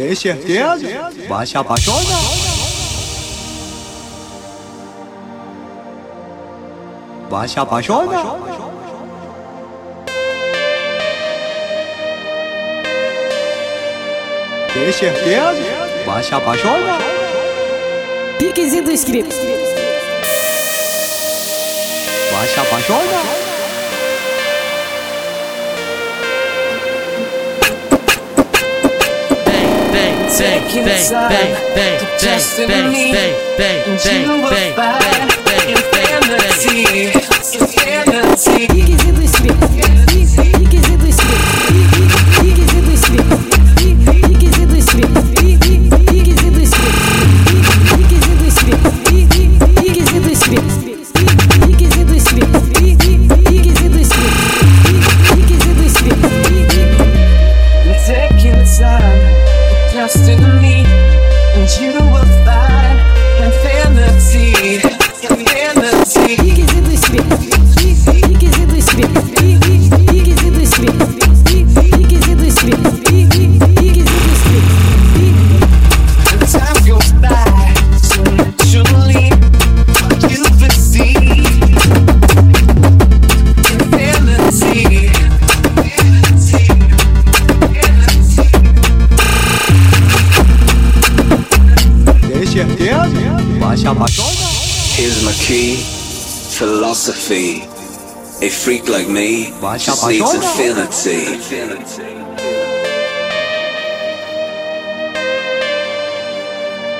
[0.00, 1.12] Tem certeza?
[1.28, 2.00] Vai se apaixonar.
[7.28, 8.38] Vai se apaixonar.
[14.72, 15.62] Tem certeza?
[16.06, 16.98] Vai se apaixonar.
[18.38, 19.34] Piquezinho do script.
[22.32, 23.49] Vai se apaixonar.
[30.36, 35.39] Taking the time, just in me, and you were fine.
[60.00, 60.84] To destiny,
[61.54, 62.98] and you will find
[63.44, 64.80] infinity,
[65.28, 66.69] infinity.
[93.90, 94.52] Se apaixonar.
[94.96, 95.74] Here's my key,
[96.56, 97.64] philosophy.
[98.40, 100.84] A freak like me Vai se just needs apaixonar.
[100.84, 101.40] infinity.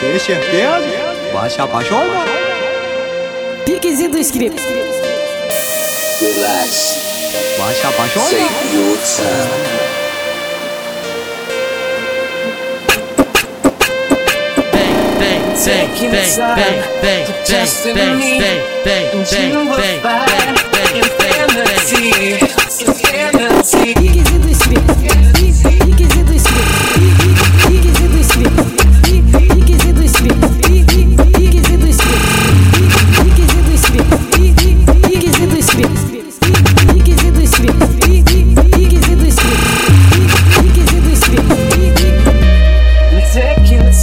[0.00, 1.32] Tem certeza?
[1.32, 2.26] Vai se apaixonar.
[3.64, 4.62] Piquezinho do script.
[6.20, 6.94] Relax,
[7.58, 8.28] Vai se apaixonar.
[8.30, 10.05] take your time.
[15.66, 19.10] Take your bang bang bang bang bang bang bang
[19.74, 22.56] bang bang bang bang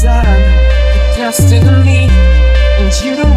[0.03, 0.42] time
[1.35, 3.32] trusted me, and you don't.